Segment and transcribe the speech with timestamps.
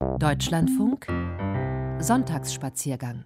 [0.00, 1.06] Deutschlandfunk
[1.98, 3.24] Sonntagsspaziergang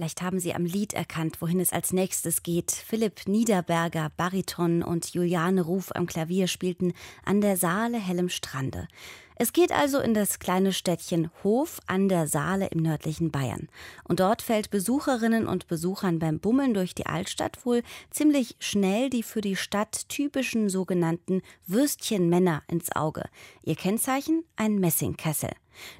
[0.00, 2.70] Vielleicht haben Sie am Lied erkannt, wohin es als nächstes geht.
[2.70, 8.88] Philipp Niederberger, Bariton und Juliane Ruf am Klavier spielten an der Saale hellem Strande.
[9.36, 13.68] Es geht also in das kleine Städtchen Hof an der Saale im nördlichen Bayern.
[14.04, 19.22] Und dort fällt Besucherinnen und Besuchern beim Bummeln durch die Altstadt wohl ziemlich schnell die
[19.22, 23.24] für die Stadt typischen sogenannten Würstchenmänner ins Auge.
[23.62, 25.50] Ihr Kennzeichen ein Messingkessel.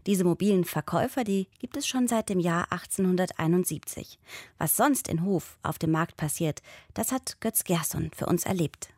[0.06, 4.18] Diese mobilen Verkäufer, die gibt es schon seit dem Jahr 1871.
[4.58, 6.62] Was sonst in Hof auf dem Markt passiert,
[6.94, 8.90] das hat Götz Gerson für uns erlebt.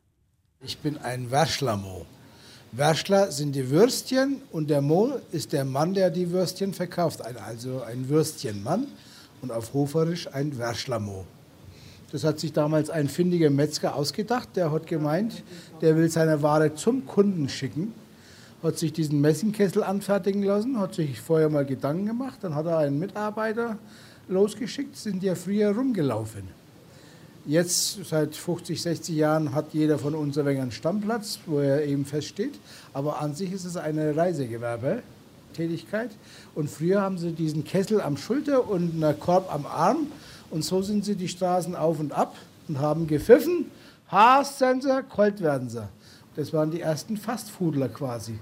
[0.61, 2.07] Ich bin ein Waschlamo.
[2.73, 7.21] Wärschler sind die Würstchen und der Mo ist der Mann, der die Würstchen verkauft.
[7.21, 8.87] Also ein Würstchenmann
[9.43, 11.27] und auf Hoferisch ein Wärschlermo.
[12.13, 14.51] Das hat sich damals ein findiger Metzger ausgedacht.
[14.55, 15.43] Der hat gemeint,
[15.81, 17.93] der will seine Ware zum Kunden schicken.
[18.63, 22.39] Hat sich diesen Messingkessel anfertigen lassen, hat sich vorher mal Gedanken gemacht.
[22.43, 23.77] Dann hat er einen Mitarbeiter
[24.29, 26.45] losgeschickt, sind ja früher rumgelaufen.
[27.45, 31.85] Jetzt, seit 50, 60 Jahren, hat jeder von uns ein wenig einen Stammplatz, wo er
[31.85, 32.55] eben feststeht.
[32.93, 36.11] Aber an sich ist es eine Reisegewerbetätigkeit.
[36.55, 40.07] Und früher haben sie diesen Kessel am Schulter und einen Korb am Arm.
[40.53, 42.37] Und so sind sie die Straßen auf und ab
[42.69, 43.73] und haben gepfiffen.
[44.07, 45.83] Haas sind sie, kalt werden sie.
[46.37, 48.39] Das waren die ersten Fastfoodler quasi.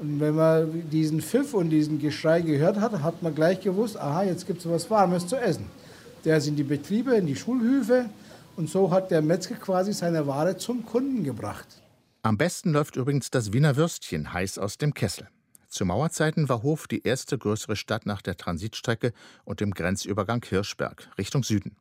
[0.00, 4.22] Und wenn man diesen Pfiff und diesen Geschrei gehört hat, hat man gleich gewusst, aha,
[4.22, 5.66] jetzt gibt es was Warmes zu essen.
[6.24, 8.08] Der sind die Betriebe, in die Schulhöfe,
[8.56, 11.66] und so hat der Metzger quasi seine Ware zum Kunden gebracht.
[12.22, 15.28] Am besten läuft übrigens das Wiener Würstchen heiß aus dem Kessel.
[15.68, 19.12] Zu Mauerzeiten war Hof die erste größere Stadt nach der Transitstrecke
[19.44, 21.76] und dem Grenzübergang Hirschberg Richtung Süden.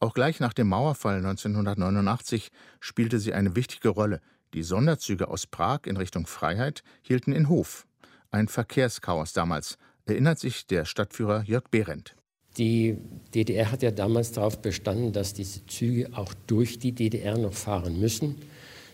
[0.00, 4.20] Auch gleich nach dem Mauerfall 1989 spielte sie eine wichtige Rolle.
[4.54, 7.86] Die Sonderzüge aus Prag in Richtung Freiheit hielten in Hof.
[8.30, 12.16] Ein Verkehrschaos damals, erinnert sich der Stadtführer Jörg Behrendt.
[12.58, 12.98] Die
[13.34, 17.98] DDR hat ja damals darauf bestanden, dass diese Züge auch durch die DDR noch fahren
[17.98, 18.36] müssen.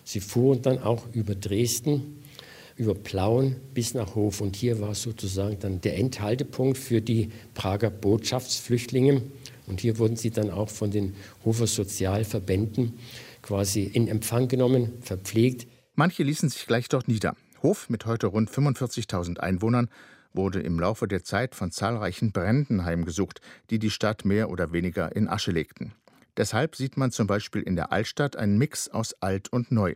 [0.05, 2.23] Sie fuhren dann auch über Dresden,
[2.77, 4.39] über Plauen bis nach Hof.
[4.39, 9.21] Und hier war sozusagen dann der Endhaltepunkt für die Prager Botschaftsflüchtlinge.
[9.67, 12.93] Und hier wurden sie dann auch von den Hofer Sozialverbänden
[13.49, 15.65] quasi in Empfang genommen, verpflegt.
[15.95, 17.35] Manche ließen sich gleich dort nieder.
[17.63, 19.89] Hof mit heute rund 45.000 Einwohnern
[20.33, 25.15] wurde im Laufe der Zeit von zahlreichen Bränden heimgesucht, die die Stadt mehr oder weniger
[25.15, 25.93] in Asche legten.
[26.37, 29.95] Deshalb sieht man zum Beispiel in der Altstadt einen Mix aus alt und neu.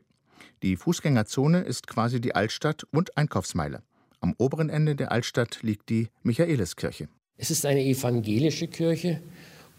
[0.64, 3.84] Die Fußgängerzone ist quasi die Altstadt und Einkaufsmeile.
[4.20, 7.08] Am oberen Ende der Altstadt liegt die Michaeliskirche.
[7.38, 9.22] Es ist eine evangelische Kirche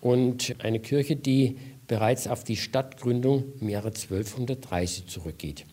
[0.01, 1.57] und eine Kirche, die
[1.87, 5.65] bereits auf die Stadtgründung im Jahre 1230 zurückgeht.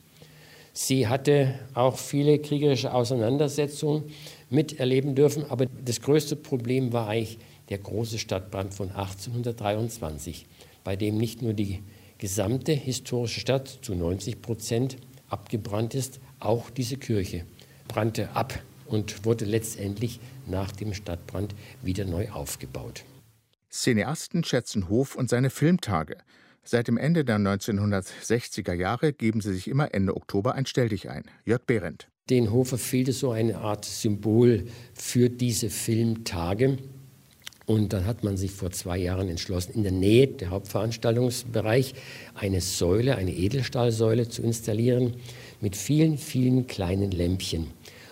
[0.73, 4.03] Sie hatte auch viele kriegerische Auseinandersetzungen
[4.49, 5.45] miterleben dürfen.
[5.49, 7.39] Aber das größte Problem war eigentlich
[7.69, 10.45] der große Stadtbrand von 1823,
[10.83, 11.79] bei dem nicht nur die
[12.17, 14.97] gesamte historische Stadt zu 90 Prozent
[15.29, 17.45] abgebrannt ist, auch diese Kirche
[17.87, 23.03] brannte ab und wurde letztendlich nach dem Stadtbrand wieder neu aufgebaut.
[23.81, 26.17] Cineasten schätzen Hof und seine Filmtage.
[26.63, 31.23] Seit dem Ende der 1960er Jahre geben sie sich immer Ende Oktober ein Stelldich ein.
[31.45, 32.07] Jörg Behrendt.
[32.29, 36.77] Den Hofer fehlte so eine Art Symbol für diese Filmtage.
[37.65, 41.95] Und dann hat man sich vor zwei Jahren entschlossen, in der Nähe der Hauptveranstaltungsbereich
[42.35, 45.15] eine Säule, eine Edelstahlsäule zu installieren
[45.59, 47.67] mit vielen, vielen kleinen Lämpchen.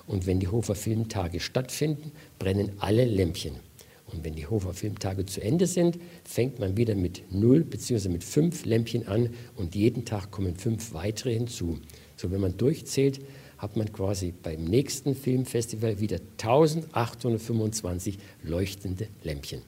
[0.07, 3.68] Und wenn die Hofer Filmtage stattfinden, brennen alle Lämpchen.
[4.11, 8.09] Und wenn die Hofer Filmtage zu Ende sind, fängt man wieder mit null bzw.
[8.09, 11.79] mit fünf Lämpchen an und jeden Tag kommen fünf weitere hinzu.
[12.15, 13.19] So, wenn man durchzählt,
[13.57, 19.61] hat man quasi beim nächsten Filmfestival wieder 1825 leuchtende Lämpchen.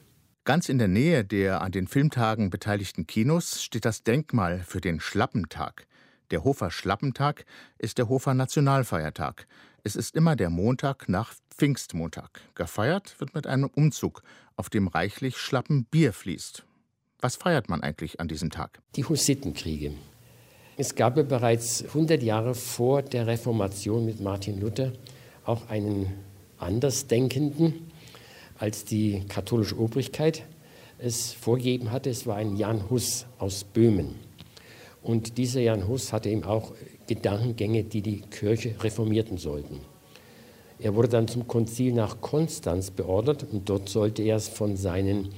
[0.44, 4.98] Ganz in der Nähe der an den Filmtagen beteiligten Kinos steht das Denkmal für den
[4.98, 5.86] Schlappentag.
[6.32, 7.44] Der Hofer Schlappentag
[7.78, 9.46] ist der Hofer Nationalfeiertag.
[9.84, 12.40] Es ist immer der Montag nach Pfingstmontag.
[12.54, 14.22] Gefeiert wird mit einem Umzug,
[14.54, 16.64] auf dem reichlich Schlappen Bier fließt.
[17.18, 18.80] Was feiert man eigentlich an diesem Tag?
[18.94, 19.92] Die Hussitenkriege.
[20.76, 24.92] Es gab ja bereits 100 Jahre vor der Reformation mit Martin Luther
[25.44, 26.12] auch einen
[26.58, 27.90] Andersdenkenden,
[28.58, 30.44] als die katholische Obrigkeit
[30.98, 32.08] es vorgegeben hatte.
[32.08, 34.14] Es war ein Jan Hus aus Böhmen.
[35.02, 36.72] Und dieser Jan Hus hatte eben auch
[37.06, 39.80] Gedankengänge, die die Kirche reformierten sollten.
[40.78, 45.28] Er wurde dann zum Konzil nach Konstanz beordert und dort sollte er von seinen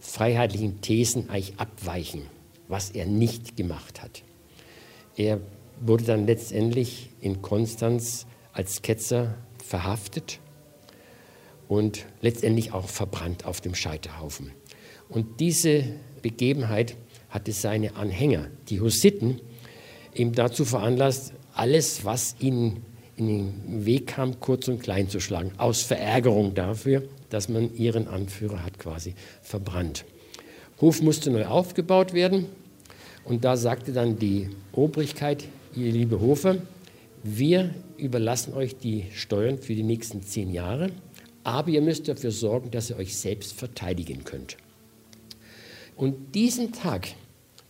[0.00, 2.22] freiheitlichen Thesen eigentlich abweichen,
[2.68, 4.22] was er nicht gemacht hat.
[5.16, 5.40] Er
[5.80, 9.34] wurde dann letztendlich in Konstanz als Ketzer
[9.64, 10.38] verhaftet
[11.68, 14.52] und letztendlich auch verbrannt auf dem Scheiterhaufen.
[15.08, 15.84] Und diese
[16.22, 16.96] Begebenheit
[17.32, 19.40] hatte seine Anhänger, die Hussiten,
[20.14, 22.84] ihm dazu veranlasst, alles, was ihnen
[23.16, 28.06] in den Weg kam, kurz und klein zu schlagen, aus Verärgerung dafür, dass man ihren
[28.06, 30.04] Anführer hat quasi verbrannt.
[30.80, 32.46] Hof musste neu aufgebaut werden
[33.24, 35.44] und da sagte dann die Obrigkeit,
[35.74, 36.56] ihr liebe Hofer,
[37.22, 40.90] wir überlassen euch die Steuern für die nächsten zehn Jahre,
[41.44, 44.56] aber ihr müsst dafür sorgen, dass ihr euch selbst verteidigen könnt.
[46.02, 47.10] Und diesen Tag,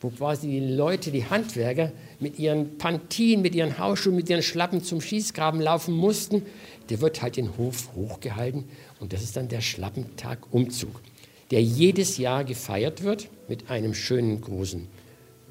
[0.01, 4.83] wo quasi die Leute, die Handwerker mit ihren Pantinen, mit ihren Hausschuhen, mit ihren Schlappen
[4.83, 6.41] zum Schießgraben laufen mussten,
[6.89, 8.65] der wird halt den Hof hochgehalten
[9.01, 11.03] und das ist dann der Schlappentag-Umzug,
[11.51, 14.89] der jedes Jahr gefeiert wird mit einem schönen großen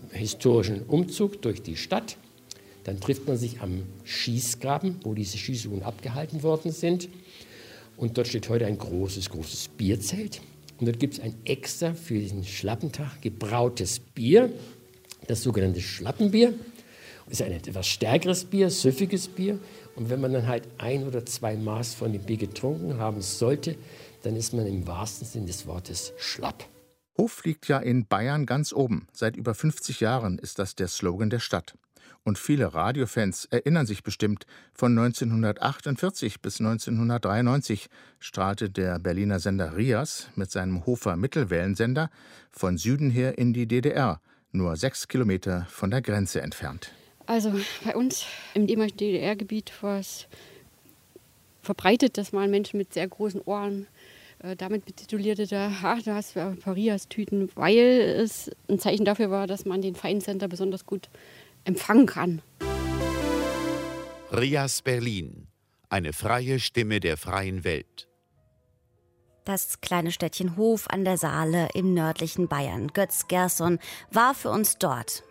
[0.10, 2.18] historischen Umzug durch die Stadt.
[2.84, 7.10] Dann trifft man sich am Schießgraben, wo diese Schießübungen abgehalten worden sind.
[7.96, 10.42] Und dort steht heute ein großes, großes Bierzelt.
[10.82, 14.52] Und dort gibt es ein extra für diesen Schlappentag gebrautes Bier,
[15.28, 16.56] das sogenannte Schlappenbier.
[17.26, 19.60] Das ist ein etwas stärkeres Bier, süffiges Bier.
[19.96, 23.76] Und wenn man dann halt ein oder zwei Maß von dem Bier getrunken haben sollte,
[24.24, 26.68] dann ist man im wahrsten Sinn des Wortes schlapp.
[27.16, 29.08] Hof liegt ja in Bayern ganz oben.
[29.14, 31.76] Seit über 50 Jahren ist das der Slogan der Stadt.
[32.24, 37.88] Und viele Radiofans erinnern sich bestimmt, von 1948 bis 1993
[38.20, 42.12] strahlte der Berliner Sender Rias mit seinem Hofer Mittelwellensender
[42.52, 44.22] von Süden her in die DDR,
[44.52, 46.92] nur sechs Kilometer von der Grenze entfernt.
[47.26, 47.54] Also
[47.84, 50.28] bei uns im ehemaligen DDR-Gebiet war es
[51.64, 53.88] verbreitet, dass mal Menschen mit sehr großen Ohren
[54.44, 59.66] äh, damit betitulierte, da, ach, du hast Parias-Tüten, weil es ein Zeichen dafür war, dass
[59.66, 61.10] man den Feinsender besonders gut
[61.64, 62.42] empfangen kann.
[64.32, 65.48] Rias Berlin,
[65.90, 68.08] eine freie Stimme der freien Welt.
[69.44, 72.90] Das kleine Städtchen Hof an der Saale im nördlichen Bayern.
[72.90, 73.80] Götz Gerson
[74.12, 75.24] war für uns dort.